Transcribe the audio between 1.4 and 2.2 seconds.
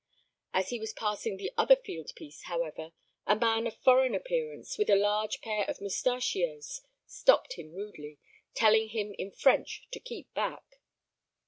other field